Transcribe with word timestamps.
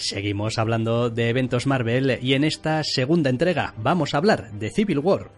Seguimos 0.00 0.58
hablando 0.58 1.10
de 1.10 1.28
eventos 1.28 1.66
Marvel 1.66 2.18
y 2.22 2.32
en 2.32 2.42
esta 2.42 2.82
segunda 2.84 3.28
entrega 3.28 3.74
vamos 3.76 4.14
a 4.14 4.16
hablar 4.16 4.50
de 4.52 4.70
Civil 4.70 4.98
War. 4.98 5.30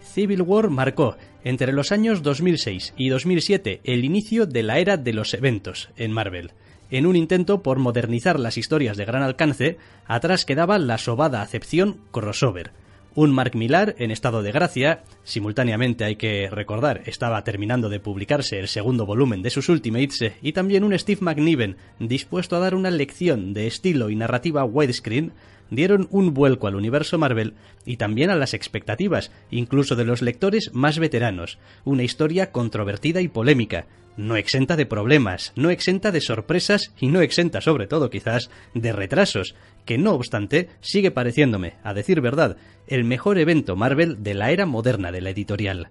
Civil 0.00 0.42
War 0.42 0.68
marcó 0.68 1.16
entre 1.44 1.72
los 1.72 1.92
años 1.92 2.24
2006 2.24 2.94
y 2.96 3.08
2007 3.08 3.82
el 3.84 4.04
inicio 4.04 4.46
de 4.46 4.64
la 4.64 4.80
era 4.80 4.96
de 4.96 5.12
los 5.12 5.32
eventos 5.32 5.90
en 5.96 6.10
Marvel. 6.10 6.50
En 6.90 7.06
un 7.06 7.14
intento 7.14 7.62
por 7.62 7.78
modernizar 7.78 8.40
las 8.40 8.58
historias 8.58 8.96
de 8.96 9.04
gran 9.04 9.22
alcance, 9.22 9.78
atrás 10.06 10.44
quedaba 10.44 10.76
la 10.78 10.98
sobada 10.98 11.40
acepción 11.40 12.00
crossover, 12.10 12.72
un 13.14 13.32
Mark 13.32 13.54
Millar 13.54 13.94
en 13.98 14.10
estado 14.10 14.42
de 14.42 14.50
gracia, 14.50 15.04
simultáneamente 15.22 16.04
hay 16.04 16.16
que 16.16 16.48
recordar, 16.50 17.02
estaba 17.06 17.42
terminando 17.44 17.88
de 17.88 18.00
publicarse 18.00 18.58
el 18.58 18.68
segundo 18.68 19.06
volumen 19.06 19.42
de 19.42 19.50
sus 19.50 19.68
Ultimates, 19.68 20.32
y 20.42 20.52
también 20.52 20.82
un 20.82 20.98
Steve 20.98 21.20
McNiven 21.22 21.76
dispuesto 22.00 22.56
a 22.56 22.58
dar 22.58 22.74
una 22.74 22.90
lección 22.90 23.54
de 23.54 23.68
estilo 23.68 24.10
y 24.10 24.16
narrativa 24.16 24.64
widescreen, 24.64 25.32
dieron 25.70 26.08
un 26.10 26.34
vuelco 26.34 26.66
al 26.66 26.74
universo 26.74 27.18
Marvel 27.18 27.54
y 27.84 27.96
también 27.96 28.30
a 28.30 28.36
las 28.36 28.52
expectativas, 28.52 29.30
incluso 29.50 29.96
de 29.96 30.04
los 30.04 30.20
lectores 30.20 30.70
más 30.74 30.98
veteranos, 30.98 31.58
una 31.84 32.02
historia 32.02 32.50
controvertida 32.50 33.20
y 33.20 33.28
polémica, 33.28 33.86
no 34.16 34.36
exenta 34.36 34.76
de 34.76 34.86
problemas, 34.86 35.52
no 35.56 35.70
exenta 35.70 36.12
de 36.12 36.20
sorpresas 36.20 36.92
y 37.00 37.08
no 37.08 37.20
exenta 37.20 37.60
sobre 37.60 37.86
todo 37.86 38.10
quizás 38.10 38.50
de 38.74 38.92
retrasos, 38.92 39.54
que 39.84 39.98
no 39.98 40.12
obstante 40.12 40.68
sigue 40.80 41.10
pareciéndome, 41.10 41.74
a 41.82 41.94
decir 41.94 42.20
verdad, 42.20 42.56
el 42.86 43.04
mejor 43.04 43.38
evento 43.38 43.76
Marvel 43.76 44.22
de 44.22 44.34
la 44.34 44.50
era 44.50 44.66
moderna 44.66 45.12
de 45.12 45.20
la 45.20 45.30
editorial. 45.30 45.88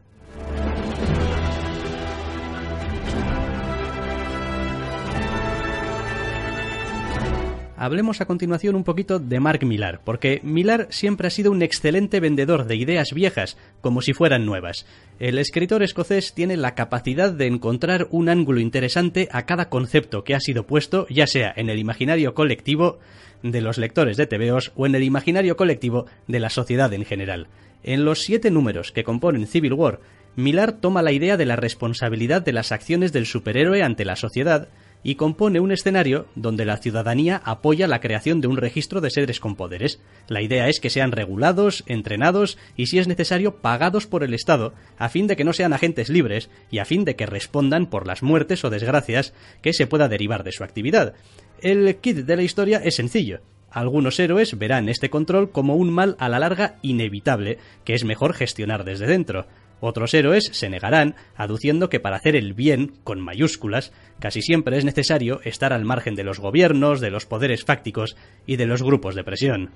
Hablemos 7.83 8.21
a 8.21 8.25
continuación 8.27 8.77
un 8.77 8.85
poquito 8.85 9.19
de 9.19 9.41
Mark 9.41 9.65
Millar, 9.65 9.99
porque 10.05 10.39
Millar 10.41 10.87
siempre 10.89 11.27
ha 11.27 11.29
sido 11.29 11.51
un 11.51 11.61
excelente 11.61 12.21
vendedor 12.21 12.65
de 12.65 12.77
ideas 12.77 13.11
viejas, 13.13 13.57
como 13.81 14.01
si 14.01 14.13
fueran 14.13 14.45
nuevas. 14.45 14.85
El 15.19 15.37
escritor 15.37 15.83
escocés 15.83 16.33
tiene 16.33 16.55
la 16.55 16.75
capacidad 16.75 17.33
de 17.33 17.45
encontrar 17.45 18.07
un 18.09 18.29
ángulo 18.29 18.61
interesante 18.61 19.27
a 19.33 19.45
cada 19.45 19.67
concepto 19.67 20.23
que 20.23 20.33
ha 20.33 20.39
sido 20.39 20.65
puesto, 20.65 21.07
ya 21.09 21.27
sea 21.27 21.51
en 21.57 21.69
el 21.69 21.77
imaginario 21.77 22.33
colectivo 22.33 22.99
de 23.41 23.59
los 23.59 23.77
lectores 23.77 24.15
de 24.15 24.27
TVOs 24.27 24.71
o 24.77 24.85
en 24.85 24.95
el 24.95 25.03
imaginario 25.03 25.57
colectivo 25.57 26.05
de 26.25 26.39
la 26.39 26.49
sociedad 26.49 26.93
en 26.93 27.03
general. 27.03 27.47
En 27.83 28.05
los 28.05 28.21
siete 28.21 28.49
números 28.49 28.93
que 28.93 29.03
componen 29.03 29.45
Civil 29.45 29.73
War, 29.73 29.99
Millar 30.37 30.71
toma 30.71 31.01
la 31.01 31.11
idea 31.11 31.35
de 31.35 31.45
la 31.45 31.57
responsabilidad 31.57 32.41
de 32.41 32.53
las 32.53 32.71
acciones 32.71 33.11
del 33.11 33.25
superhéroe 33.25 33.83
ante 33.83 34.05
la 34.05 34.15
sociedad, 34.15 34.69
y 35.03 35.15
compone 35.15 35.59
un 35.59 35.71
escenario 35.71 36.27
donde 36.35 36.65
la 36.65 36.77
ciudadanía 36.77 37.41
apoya 37.43 37.87
la 37.87 37.99
creación 37.99 38.41
de 38.41 38.47
un 38.47 38.57
registro 38.57 39.01
de 39.01 39.11
seres 39.11 39.39
con 39.39 39.55
poderes. 39.55 39.99
La 40.27 40.41
idea 40.41 40.69
es 40.69 40.79
que 40.79 40.89
sean 40.89 41.11
regulados, 41.11 41.83
entrenados 41.87 42.57
y, 42.75 42.87
si 42.87 42.99
es 42.99 43.07
necesario, 43.07 43.57
pagados 43.57 44.07
por 44.07 44.23
el 44.23 44.33
Estado, 44.33 44.73
a 44.97 45.09
fin 45.09 45.27
de 45.27 45.35
que 45.35 45.43
no 45.43 45.53
sean 45.53 45.73
agentes 45.73 46.09
libres 46.09 46.49
y 46.71 46.79
a 46.79 46.85
fin 46.85 47.05
de 47.05 47.15
que 47.15 47.25
respondan 47.25 47.87
por 47.87 48.07
las 48.07 48.23
muertes 48.23 48.63
o 48.63 48.69
desgracias 48.69 49.33
que 49.61 49.73
se 49.73 49.87
pueda 49.87 50.07
derivar 50.07 50.43
de 50.43 50.51
su 50.51 50.63
actividad. 50.63 51.13
El 51.61 51.95
kit 51.97 52.17
de 52.17 52.35
la 52.35 52.43
historia 52.43 52.81
es 52.83 52.95
sencillo. 52.95 53.41
Algunos 53.73 54.19
héroes 54.19 54.57
verán 54.59 54.87
este 54.87 55.09
control 55.09 55.49
como 55.49 55.75
un 55.75 55.89
mal 55.89 56.15
a 56.19 56.29
la 56.29 56.37
larga 56.37 56.77
inevitable, 56.83 57.57
que 57.83 57.95
es 57.95 58.03
mejor 58.03 58.33
gestionar 58.35 58.83
desde 58.83 59.07
dentro. 59.07 59.47
Otros 59.85 60.13
héroes 60.13 60.49
se 60.53 60.69
negarán, 60.69 61.15
aduciendo 61.35 61.89
que 61.89 61.99
para 61.99 62.15
hacer 62.15 62.37
el 62.37 62.53
bien, 62.53 62.93
con 63.03 63.19
mayúsculas, 63.19 63.91
casi 64.17 64.41
siempre 64.41 64.77
es 64.77 64.85
necesario 64.85 65.41
estar 65.43 65.73
al 65.73 65.83
margen 65.83 66.15
de 66.15 66.23
los 66.23 66.39
gobiernos, 66.39 67.01
de 67.01 67.09
los 67.09 67.25
poderes 67.25 67.65
fácticos 67.65 68.15
y 68.45 68.55
de 68.55 68.65
los 68.65 68.81
grupos 68.81 69.13
de 69.13 69.25
presión. 69.25 69.71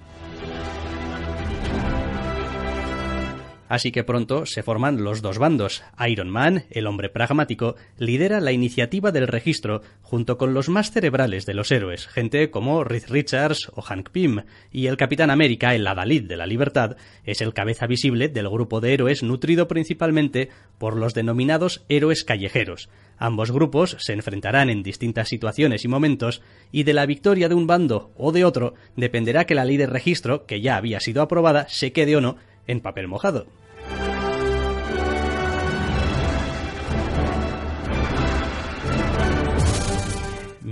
Así 3.68 3.92
que 3.92 4.04
pronto 4.04 4.46
se 4.46 4.64
forman 4.64 5.04
los 5.04 5.22
dos 5.22 5.40
bandos. 5.40 5.84
Iron 6.08 6.30
Man, 6.30 6.64
el 6.70 6.88
hombre 6.88 7.10
pragmático, 7.10 7.76
lidera 7.98 8.40
la 8.40 8.52
iniciativa 8.52 9.12
del 9.12 9.28
registro 9.28 9.82
junto 10.02 10.38
con 10.38 10.54
los 10.54 10.70
más 10.70 10.92
cerebrales 10.92 11.46
de 11.46 11.54
los 11.54 11.72
héroes, 11.72 12.08
gente 12.08 12.50
como 12.50 12.84
Reed 12.84 13.04
Richards 13.10 13.72
o 13.76 13.82
Hank 13.82 14.10
Pym, 14.10 14.44
y 14.72 14.88
el 14.88 14.98
Capitán 14.98 15.30
América, 15.30 15.76
el 15.76 15.86
adalid 15.86 16.24
de 16.24 16.38
la 16.38 16.46
libertad, 16.46 16.96
es 17.26 17.42
el 17.42 17.54
cabeza 17.54 17.88
visible 17.88 18.30
del 18.30 18.50
grupo 18.50 18.80
de 18.80 18.94
héroes 18.94 19.24
nutrido 19.24 19.68
principalmente 19.68 20.50
por 20.78 20.96
los 20.96 21.14
denominados 21.14 21.84
héroes 21.90 22.24
callejeros. 22.24 22.90
Ambos 23.18 23.52
grupos 23.52 23.98
se 24.00 24.14
enfrentarán 24.14 24.70
en 24.70 24.84
distintas 24.84 25.28
situaciones 25.28 25.84
y 25.84 25.88
momentos, 25.88 26.42
y 26.72 26.84
de 26.84 26.94
la 26.94 27.06
victoria 27.06 27.50
de 27.50 27.56
un 27.56 27.68
bando 27.68 28.12
o 28.16 28.32
de 28.32 28.46
otro 28.46 28.76
dependerá 28.96 29.46
que 29.46 29.56
la 29.56 29.66
ley 29.66 29.78
de 29.78 29.88
registro, 29.88 30.46
que 30.46 30.62
ya 30.62 30.78
había 30.78 31.00
sido 31.00 31.22
aprobada, 31.22 31.68
se 31.68 31.92
quede 31.92 32.16
o 32.16 32.22
no 32.22 32.38
en 32.68 32.82
papel 32.82 33.08
mojado. 33.08 33.48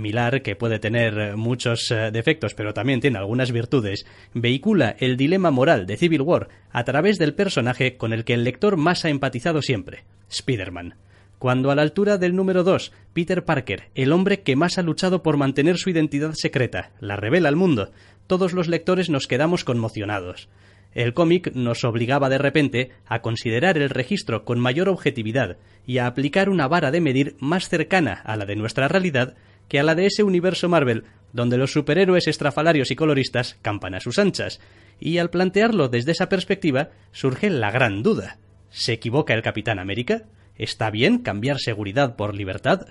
Milar, 0.06 0.42
que 0.42 0.54
puede 0.54 0.78
tener 0.78 1.36
muchos 1.36 1.90
eh, 1.90 2.10
defectos, 2.12 2.54
pero 2.54 2.74
también 2.74 3.00
tiene 3.00 3.18
algunas 3.18 3.50
virtudes, 3.50 4.06
vehicula 4.34 4.94
el 5.00 5.16
dilema 5.16 5.50
moral 5.50 5.86
de 5.86 5.96
Civil 5.96 6.22
War 6.22 6.48
a 6.70 6.84
través 6.84 7.18
del 7.18 7.34
personaje 7.34 7.96
con 7.96 8.12
el 8.12 8.24
que 8.24 8.34
el 8.34 8.44
lector 8.44 8.76
más 8.76 9.04
ha 9.04 9.08
empatizado 9.08 9.62
siempre, 9.62 10.04
Spider-Man. 10.30 10.94
Cuando 11.38 11.70
a 11.70 11.74
la 11.74 11.82
altura 11.82 12.18
del 12.18 12.36
número 12.36 12.62
2, 12.62 12.92
Peter 13.12 13.44
Parker, 13.44 13.90
el 13.94 14.12
hombre 14.12 14.42
que 14.42 14.56
más 14.56 14.78
ha 14.78 14.82
luchado 14.82 15.22
por 15.22 15.36
mantener 15.36 15.76
su 15.76 15.90
identidad 15.90 16.32
secreta, 16.34 16.92
la 17.00 17.16
revela 17.16 17.48
al 17.48 17.56
mundo, 17.56 17.90
todos 18.26 18.52
los 18.52 18.68
lectores 18.68 19.10
nos 19.10 19.26
quedamos 19.26 19.64
conmocionados. 19.64 20.48
El 20.96 21.12
cómic 21.12 21.52
nos 21.52 21.84
obligaba 21.84 22.30
de 22.30 22.38
repente 22.38 22.90
a 23.04 23.20
considerar 23.20 23.76
el 23.76 23.90
registro 23.90 24.46
con 24.46 24.58
mayor 24.58 24.88
objetividad 24.88 25.58
y 25.86 25.98
a 25.98 26.06
aplicar 26.06 26.48
una 26.48 26.68
vara 26.68 26.90
de 26.90 27.02
medir 27.02 27.36
más 27.38 27.68
cercana 27.68 28.22
a 28.24 28.34
la 28.34 28.46
de 28.46 28.56
nuestra 28.56 28.88
realidad 28.88 29.34
que 29.68 29.78
a 29.78 29.82
la 29.82 29.94
de 29.94 30.06
ese 30.06 30.22
universo 30.22 30.70
Marvel 30.70 31.04
donde 31.34 31.58
los 31.58 31.70
superhéroes 31.70 32.28
estrafalarios 32.28 32.90
y 32.90 32.96
coloristas 32.96 33.58
campan 33.60 33.94
a 33.94 34.00
sus 34.00 34.18
anchas. 34.18 34.58
Y 34.98 35.18
al 35.18 35.28
plantearlo 35.28 35.90
desde 35.90 36.12
esa 36.12 36.30
perspectiva 36.30 36.88
surge 37.12 37.50
la 37.50 37.70
gran 37.70 38.02
duda. 38.02 38.38
¿Se 38.70 38.94
equivoca 38.94 39.34
el 39.34 39.42
Capitán 39.42 39.78
América? 39.78 40.22
¿Está 40.56 40.88
bien 40.88 41.18
cambiar 41.18 41.58
seguridad 41.58 42.16
por 42.16 42.34
libertad? 42.34 42.86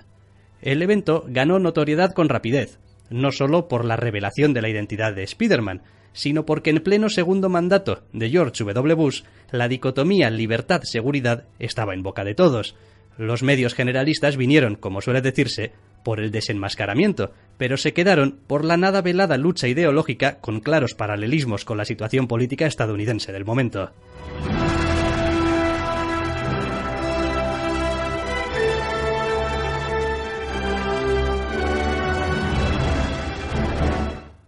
El 0.62 0.80
evento 0.80 1.24
ganó 1.26 1.58
notoriedad 1.58 2.12
con 2.12 2.28
rapidez, 2.28 2.78
no 3.10 3.32
solo 3.32 3.66
por 3.66 3.84
la 3.84 3.96
revelación 3.96 4.54
de 4.54 4.62
la 4.62 4.68
identidad 4.68 5.12
de 5.12 5.24
Spider-Man, 5.24 5.82
sino 6.16 6.46
porque 6.46 6.70
en 6.70 6.80
pleno 6.80 7.10
segundo 7.10 7.50
mandato 7.50 8.02
de 8.14 8.30
George 8.30 8.64
W. 8.64 8.94
Bush, 8.94 9.22
la 9.52 9.68
dicotomía 9.68 10.30
libertad-seguridad 10.30 11.44
estaba 11.58 11.92
en 11.92 12.02
boca 12.02 12.24
de 12.24 12.34
todos. 12.34 12.74
Los 13.18 13.42
medios 13.42 13.74
generalistas 13.74 14.38
vinieron, 14.38 14.76
como 14.76 15.02
suele 15.02 15.20
decirse, 15.20 15.72
por 16.02 16.18
el 16.20 16.30
desenmascaramiento, 16.30 17.32
pero 17.58 17.76
se 17.76 17.92
quedaron 17.92 18.38
por 18.46 18.64
la 18.64 18.78
nada 18.78 19.02
velada 19.02 19.36
lucha 19.36 19.68
ideológica 19.68 20.38
con 20.40 20.60
claros 20.60 20.94
paralelismos 20.94 21.66
con 21.66 21.76
la 21.76 21.84
situación 21.84 22.28
política 22.28 22.66
estadounidense 22.66 23.32
del 23.32 23.44
momento. 23.44 23.92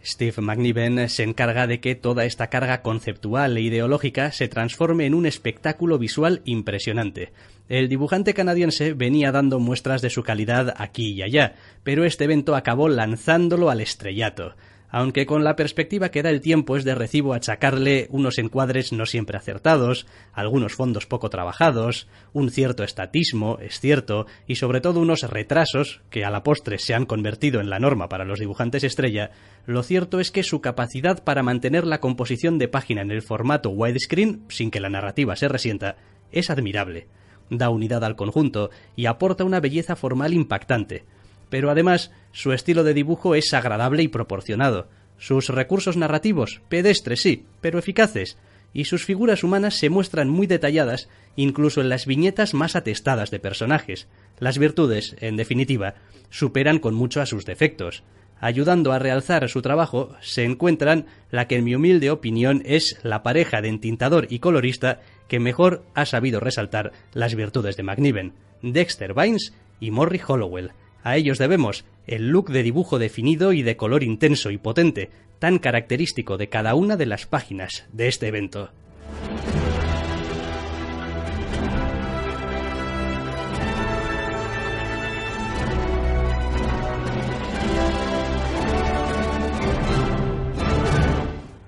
Steve 0.09 0.41
McNiven 0.41 1.11
se 1.11 1.23
encarga 1.23 1.67
de 1.67 1.81
que 1.81 1.95
toda 1.95 2.25
esta 2.25 2.47
carga 2.47 2.81
conceptual 2.81 3.59
e 3.59 3.61
ideológica 3.61 4.33
se 4.33 4.49
transforme 4.49 5.05
en 5.05 5.13
un 5.13 5.27
espectáculo 5.27 5.99
visual 5.99 6.41
impresionante. 6.47 7.31
El 7.69 7.91
dibujante 7.91 8.33
canadiense 8.33 8.95
venía 8.95 9.33
dando 9.33 9.61
muestras 9.61 10.01
de 10.01 10.09
su 10.09 10.23
calidad 10.23 10.75
aquí 10.79 11.13
y 11.13 11.23
allá, 11.23 11.57
pero 11.83 12.05
este 12.05 12.25
evento 12.25 12.57
acabó 12.57 12.89
lanzándolo 12.89 13.69
al 13.69 13.83
estrellato 13.83 14.55
aunque 14.91 15.27
con 15.27 15.45
la 15.45 15.57
perspectiva 15.57 16.11
que 16.11 16.23
da 16.23 16.31
el 16.31 16.41
tiempo 16.41 16.77
es 16.77 16.85
de 16.85 16.95
recibo 16.95 17.35
achacarle 17.35 18.07
unos 18.11 18.39
encuadres 18.39 18.93
no 18.93 19.07
siempre 19.07 19.37
acertados, 19.37 20.07
algunos 20.33 20.75
fondos 20.75 21.07
poco 21.07 21.31
trabajados, 21.31 22.09
un 22.33 22.51
cierto 22.51 22.85
estatismo, 22.85 23.59
es 23.61 23.81
cierto, 23.81 24.27
y 24.47 24.57
sobre 24.57 24.81
todo 24.81 25.01
unos 25.01 25.23
retrasos 25.23 26.01
que 26.11 26.25
a 26.25 26.31
la 26.31 26.43
postre 26.43 26.79
se 26.79 26.95
han 26.95 27.07
convertido 27.07 27.61
en 27.61 27.71
la 27.71 27.79
norma 27.79 28.09
para 28.09 28.25
los 28.25 28.39
dibujantes 28.39 28.85
estrella, 28.85 29.31
lo 29.67 29.83
cierto 29.83 30.21
es 30.21 30.31
que 30.31 30.43
su 30.43 30.61
capacidad 30.61 31.23
para 31.25 31.43
mantener 31.43 31.87
la 31.87 32.01
composición 32.01 32.59
de 32.59 32.69
página 32.69 33.03
en 33.03 33.11
el 33.11 33.23
formato 33.23 33.71
widescreen 33.71 34.45
sin 34.49 34.71
que 34.71 34.81
la 34.81 34.89
narrativa 34.89 35.37
se 35.37 35.49
resienta 35.49 35.97
es 36.33 36.51
admirable. 36.51 37.09
Da 37.51 37.71
unidad 37.71 38.05
al 38.05 38.17
conjunto 38.17 38.71
y 38.95 39.07
aporta 39.07 39.45
una 39.45 39.61
belleza 39.61 39.97
formal 39.97 40.35
impactante, 40.35 41.05
pero 41.51 41.71
además 41.71 42.11
su 42.33 42.53
estilo 42.53 42.85
de 42.85 42.95
dibujo 42.95 43.35
es 43.35 43.53
agradable 43.55 44.03
y 44.03 44.09
proporcionado. 44.09 44.89
Sus 45.19 45.49
recursos 45.49 45.97
narrativos, 45.97 46.61
pedestres 46.69 47.23
sí, 47.23 47.47
pero 47.61 47.79
eficaces, 47.79 48.39
y 48.73 48.85
sus 48.85 49.05
figuras 49.05 49.43
humanas 49.43 49.75
se 49.75 49.91
muestran 49.91 50.29
muy 50.29 50.47
detalladas, 50.47 51.09
incluso 51.37 51.81
en 51.81 51.89
las 51.89 52.07
viñetas 52.07 52.55
más 52.55 52.77
atestadas 52.77 53.31
de 53.31 53.41
personajes. 53.41 54.09
Las 54.39 54.59
virtudes, 54.59 55.17
en 55.21 55.37
definitiva, 55.37 55.95
superan 56.31 56.79
con 56.79 56.95
mucho 56.95 57.21
a 57.21 57.27
sus 57.27 57.45
defectos. 57.45 58.05
Ayudando 58.41 58.93
a 58.93 59.01
realzar 59.01 59.49
su 59.49 59.63
trabajo, 59.63 60.15
se 60.21 60.45
encuentran 60.45 61.07
la 61.31 61.49
que 61.49 61.57
en 61.57 61.65
mi 61.65 61.75
humilde 61.75 62.11
opinión 62.11 62.63
es 62.65 63.01
la 63.03 63.25
pareja 63.25 63.61
de 63.61 63.69
entintador 63.69 64.29
y 64.31 64.39
colorista 64.39 65.01
que 65.27 65.41
mejor 65.41 65.85
ha 65.95 66.07
sabido 66.07 66.39
resaltar 66.39 66.93
las 67.13 67.35
virtudes 67.35 67.77
de 67.77 67.83
McNiven, 67.83 68.35
Dexter 68.63 69.13
Vines 69.13 69.55
y 69.81 69.91
Morrie 69.91 70.23
Hollowell. 70.25 70.71
A 71.03 71.17
ellos 71.17 71.39
debemos 71.39 71.85
el 72.07 72.29
look 72.29 72.51
de 72.51 72.63
dibujo 72.63 72.99
definido 72.99 73.53
y 73.53 73.63
de 73.63 73.77
color 73.77 74.03
intenso 74.03 74.51
y 74.51 74.59
potente, 74.59 75.11
tan 75.39 75.59
característico 75.59 76.37
de 76.37 76.49
cada 76.49 76.75
una 76.75 76.97
de 76.97 77.07
las 77.07 77.27
páginas 77.27 77.87
de 77.93 78.09
este 78.09 78.29
evento. 78.29 78.71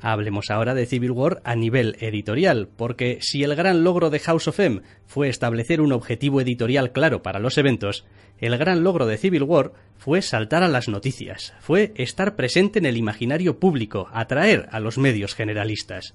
Hablemos 0.02 0.50
ahora 0.50 0.74
de 0.74 0.86
Civil 0.86 1.10
War 1.10 1.42
a 1.44 1.54
nivel 1.54 1.96
editorial, 2.00 2.68
porque 2.74 3.18
si 3.20 3.44
el 3.44 3.54
gran 3.54 3.84
logro 3.84 4.08
de 4.08 4.18
House 4.18 4.48
of 4.48 4.58
M 4.58 4.80
fue 5.06 5.28
establecer 5.28 5.82
un 5.82 5.92
objetivo 5.92 6.40
editorial 6.40 6.92
claro 6.92 7.22
para 7.22 7.38
los 7.38 7.58
eventos, 7.58 8.06
el 8.38 8.56
gran 8.56 8.82
logro 8.82 9.04
de 9.06 9.18
Civil 9.18 9.42
War 9.42 9.72
fue 9.98 10.22
saltar 10.22 10.62
a 10.62 10.68
las 10.68 10.88
noticias, 10.88 11.52
fue 11.60 11.92
estar 11.96 12.34
presente 12.34 12.78
en 12.78 12.86
el 12.86 12.96
imaginario 12.96 13.58
público, 13.58 14.08
atraer 14.12 14.68
a 14.72 14.80
los 14.80 14.96
medios 14.96 15.34
generalistas. 15.34 16.14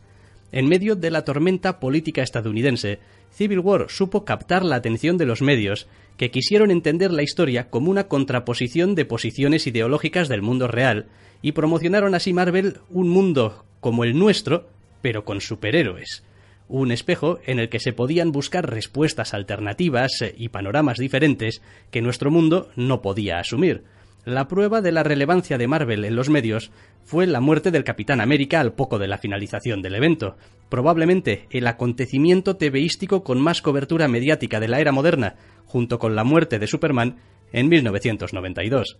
En 0.51 0.67
medio 0.67 0.95
de 0.95 1.11
la 1.11 1.23
tormenta 1.23 1.79
política 1.79 2.23
estadounidense, 2.23 2.99
Civil 3.29 3.59
War 3.59 3.85
supo 3.89 4.25
captar 4.25 4.63
la 4.65 4.77
atención 4.77 5.17
de 5.17 5.25
los 5.25 5.41
medios, 5.41 5.87
que 6.17 6.31
quisieron 6.31 6.71
entender 6.71 7.11
la 7.11 7.23
historia 7.23 7.69
como 7.69 7.91
una 7.91 8.07
contraposición 8.07 8.95
de 8.95 9.05
posiciones 9.05 9.67
ideológicas 9.67 10.29
del 10.29 10.41
mundo 10.41 10.67
real, 10.67 11.07
y 11.41 11.51
promocionaron 11.51 12.15
así 12.15 12.33
Marvel 12.33 12.77
un 12.89 13.09
mundo 13.09 13.65
como 13.85 14.03
el 14.03 14.17
nuestro, 14.17 14.67
pero 15.03 15.25
con 15.25 15.41
superhéroes 15.41 16.23
un 16.67 16.91
espejo 16.91 17.37
en 17.45 17.59
el 17.59 17.69
que 17.69 17.79
se 17.79 17.93
podían 17.93 18.31
buscar 18.31 18.67
respuestas 18.67 19.35
alternativas 19.35 20.23
y 20.35 20.49
panoramas 20.49 20.97
diferentes 20.97 21.61
que 21.91 22.01
nuestro 22.01 22.31
mundo 22.31 22.71
no 22.75 23.03
podía 23.03 23.37
asumir. 23.37 23.83
La 24.25 24.47
prueba 24.47 24.81
de 24.81 24.91
la 24.91 25.03
relevancia 25.03 25.59
de 25.59 25.67
Marvel 25.67 26.03
en 26.03 26.15
los 26.15 26.29
medios 26.29 26.71
fue 27.03 27.27
la 27.27 27.41
muerte 27.41 27.69
del 27.69 27.83
Capitán 27.83 28.21
América 28.21 28.59
al 28.59 28.73
poco 28.73 28.97
de 28.97 29.07
la 29.07 29.19
finalización 29.19 29.83
del 29.83 29.93
evento, 29.93 30.35
probablemente 30.67 31.45
el 31.51 31.67
acontecimiento 31.67 32.55
tebeístico 32.55 33.23
con 33.23 33.39
más 33.39 33.61
cobertura 33.61 34.07
mediática 34.07 34.59
de 34.59 34.67
la 34.67 34.79
era 34.79 34.91
moderna, 34.91 35.35
junto 35.67 35.99
con 35.99 36.15
la 36.15 36.23
muerte 36.23 36.57
de 36.57 36.65
Superman 36.65 37.17
en 37.53 37.69
1992. 37.69 38.97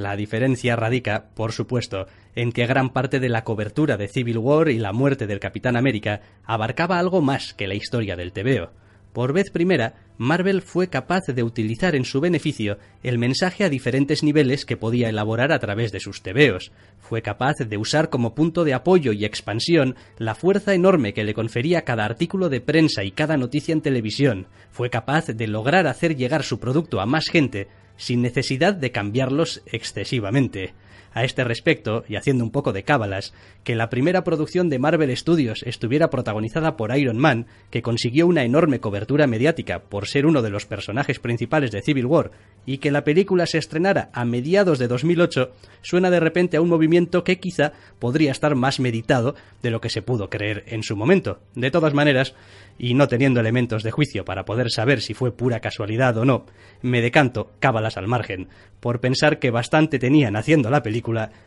La 0.00 0.16
diferencia 0.16 0.76
radica, 0.76 1.26
por 1.34 1.52
supuesto, 1.52 2.06
en 2.34 2.52
que 2.52 2.66
gran 2.66 2.88
parte 2.88 3.20
de 3.20 3.28
la 3.28 3.44
cobertura 3.44 3.98
de 3.98 4.08
Civil 4.08 4.38
War 4.38 4.70
y 4.70 4.78
la 4.78 4.94
muerte 4.94 5.26
del 5.26 5.40
Capitán 5.40 5.76
América 5.76 6.22
abarcaba 6.42 6.98
algo 6.98 7.20
más 7.20 7.52
que 7.52 7.66
la 7.66 7.74
historia 7.74 8.16
del 8.16 8.32
TVO. 8.32 8.70
Por 9.12 9.34
vez 9.34 9.50
primera, 9.50 9.96
Marvel 10.16 10.62
fue 10.62 10.88
capaz 10.88 11.26
de 11.26 11.42
utilizar 11.42 11.94
en 11.94 12.06
su 12.06 12.18
beneficio 12.18 12.78
el 13.02 13.18
mensaje 13.18 13.62
a 13.62 13.68
diferentes 13.68 14.22
niveles 14.22 14.64
que 14.64 14.78
podía 14.78 15.10
elaborar 15.10 15.52
a 15.52 15.58
través 15.58 15.92
de 15.92 16.00
sus 16.00 16.22
tebeos. 16.22 16.72
Fue 16.98 17.20
capaz 17.20 17.56
de 17.58 17.76
usar 17.76 18.08
como 18.08 18.34
punto 18.34 18.64
de 18.64 18.72
apoyo 18.72 19.12
y 19.12 19.26
expansión 19.26 19.96
la 20.16 20.34
fuerza 20.34 20.72
enorme 20.72 21.12
que 21.12 21.24
le 21.24 21.34
confería 21.34 21.82
cada 21.82 22.06
artículo 22.06 22.48
de 22.48 22.62
prensa 22.62 23.04
y 23.04 23.10
cada 23.10 23.36
noticia 23.36 23.74
en 23.74 23.82
televisión. 23.82 24.46
Fue 24.70 24.88
capaz 24.88 25.26
de 25.26 25.46
lograr 25.46 25.86
hacer 25.86 26.16
llegar 26.16 26.42
su 26.42 26.58
producto 26.58 27.02
a 27.02 27.06
más 27.06 27.28
gente 27.28 27.68
sin 28.00 28.22
necesidad 28.22 28.72
de 28.74 28.92
cambiarlos 28.92 29.62
excesivamente. 29.66 30.72
A 31.12 31.24
este 31.24 31.44
respecto, 31.44 32.04
y 32.08 32.16
haciendo 32.16 32.44
un 32.44 32.50
poco 32.50 32.72
de 32.72 32.84
cábalas, 32.84 33.34
que 33.64 33.74
la 33.74 33.90
primera 33.90 34.22
producción 34.22 34.68
de 34.68 34.78
Marvel 34.78 35.16
Studios 35.16 35.62
estuviera 35.64 36.10
protagonizada 36.10 36.76
por 36.76 36.96
Iron 36.96 37.18
Man, 37.18 37.46
que 37.70 37.82
consiguió 37.82 38.26
una 38.26 38.44
enorme 38.44 38.80
cobertura 38.80 39.26
mediática 39.26 39.80
por 39.80 40.06
ser 40.06 40.26
uno 40.26 40.42
de 40.42 40.50
los 40.50 40.66
personajes 40.66 41.18
principales 41.18 41.72
de 41.72 41.82
Civil 41.82 42.06
War, 42.06 42.30
y 42.64 42.78
que 42.78 42.90
la 42.90 43.04
película 43.04 43.46
se 43.46 43.58
estrenara 43.58 44.10
a 44.12 44.24
mediados 44.24 44.78
de 44.78 44.86
2008, 44.86 45.50
suena 45.82 46.10
de 46.10 46.20
repente 46.20 46.56
a 46.56 46.60
un 46.60 46.68
movimiento 46.68 47.24
que 47.24 47.40
quizá 47.40 47.72
podría 47.98 48.30
estar 48.30 48.54
más 48.54 48.78
meditado 48.78 49.34
de 49.62 49.70
lo 49.70 49.80
que 49.80 49.90
se 49.90 50.02
pudo 50.02 50.30
creer 50.30 50.64
en 50.68 50.82
su 50.82 50.96
momento. 50.96 51.40
De 51.54 51.70
todas 51.70 51.94
maneras, 51.94 52.34
y 52.78 52.94
no 52.94 53.08
teniendo 53.08 53.40
elementos 53.40 53.82
de 53.82 53.90
juicio 53.90 54.24
para 54.24 54.44
poder 54.44 54.70
saber 54.70 55.00
si 55.00 55.14
fue 55.14 55.32
pura 55.32 55.60
casualidad 55.60 56.16
o 56.16 56.24
no, 56.24 56.46
me 56.82 57.02
decanto, 57.02 57.50
cábalas 57.58 57.96
al 57.96 58.06
margen, 58.06 58.48
por 58.80 59.00
pensar 59.00 59.38
que 59.38 59.50
bastante 59.50 59.98
tenían 59.98 60.36
haciendo 60.36 60.70
la 60.70 60.82
película 60.82 60.99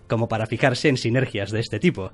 como 0.08 0.28
para 0.28 0.46
fijarse 0.46 0.90
en 0.90 0.98
sinergias 0.98 1.52
de 1.52 1.60
este 1.60 1.80
tipo. 1.80 2.12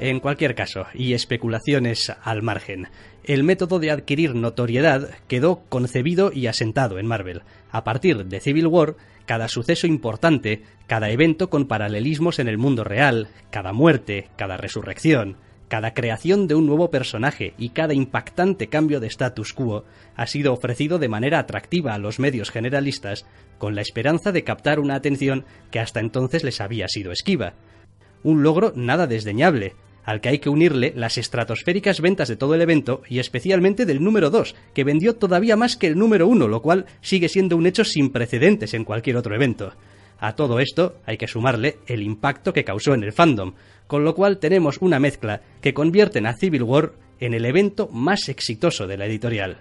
En 0.00 0.20
cualquier 0.20 0.54
caso, 0.54 0.86
y 0.94 1.14
especulaciones 1.14 2.12
al 2.22 2.40
margen, 2.40 2.86
el 3.24 3.42
método 3.42 3.80
de 3.80 3.90
adquirir 3.90 4.36
notoriedad 4.36 5.10
quedó 5.26 5.64
concebido 5.68 6.30
y 6.32 6.46
asentado 6.46 7.00
en 7.00 7.06
Marvel. 7.06 7.42
A 7.72 7.82
partir 7.82 8.24
de 8.26 8.38
Civil 8.38 8.68
War, 8.68 8.94
cada 9.26 9.48
suceso 9.48 9.88
importante, 9.88 10.62
cada 10.86 11.10
evento 11.10 11.50
con 11.50 11.66
paralelismos 11.66 12.38
en 12.38 12.46
el 12.46 12.58
mundo 12.58 12.84
real, 12.84 13.28
cada 13.50 13.72
muerte, 13.72 14.28
cada 14.36 14.56
resurrección, 14.56 15.36
cada 15.68 15.94
creación 15.94 16.48
de 16.48 16.54
un 16.54 16.66
nuevo 16.66 16.90
personaje 16.90 17.54
y 17.58 17.70
cada 17.70 17.94
impactante 17.94 18.68
cambio 18.68 19.00
de 19.00 19.06
status 19.06 19.52
quo 19.52 19.84
ha 20.16 20.26
sido 20.26 20.52
ofrecido 20.52 20.98
de 20.98 21.08
manera 21.08 21.38
atractiva 21.38 21.94
a 21.94 21.98
los 21.98 22.18
medios 22.18 22.50
generalistas 22.50 23.26
con 23.58 23.74
la 23.74 23.82
esperanza 23.82 24.32
de 24.32 24.44
captar 24.44 24.80
una 24.80 24.94
atención 24.94 25.44
que 25.70 25.80
hasta 25.80 26.00
entonces 26.00 26.44
les 26.44 26.60
había 26.60 26.88
sido 26.88 27.12
esquiva. 27.12 27.54
Un 28.22 28.42
logro 28.42 28.72
nada 28.74 29.06
desdeñable, 29.06 29.74
al 30.04 30.22
que 30.22 30.30
hay 30.30 30.38
que 30.38 30.48
unirle 30.48 30.94
las 30.96 31.18
estratosféricas 31.18 32.00
ventas 32.00 32.28
de 32.28 32.36
todo 32.36 32.54
el 32.54 32.62
evento 32.62 33.02
y 33.08 33.18
especialmente 33.18 33.84
del 33.84 34.02
número 34.02 34.30
2, 34.30 34.54
que 34.72 34.84
vendió 34.84 35.16
todavía 35.16 35.56
más 35.56 35.76
que 35.76 35.86
el 35.86 35.98
número 35.98 36.26
1, 36.28 36.48
lo 36.48 36.62
cual 36.62 36.86
sigue 37.02 37.28
siendo 37.28 37.56
un 37.58 37.66
hecho 37.66 37.84
sin 37.84 38.10
precedentes 38.10 38.72
en 38.72 38.84
cualquier 38.84 39.18
otro 39.18 39.34
evento. 39.34 39.74
A 40.18 40.34
todo 40.34 40.58
esto 40.58 40.96
hay 41.06 41.16
que 41.16 41.28
sumarle 41.28 41.78
el 41.86 42.02
impacto 42.02 42.52
que 42.52 42.64
causó 42.64 42.94
en 42.94 43.04
el 43.04 43.12
fandom, 43.12 43.52
con 43.88 44.04
lo 44.04 44.14
cual 44.14 44.38
tenemos 44.38 44.78
una 44.80 45.00
mezcla 45.00 45.40
que 45.60 45.74
convierten 45.74 46.26
a 46.26 46.34
Civil 46.34 46.62
War 46.62 46.92
en 47.18 47.34
el 47.34 47.44
evento 47.44 47.88
más 47.88 48.28
exitoso 48.28 48.86
de 48.86 48.96
la 48.96 49.06
editorial. 49.06 49.56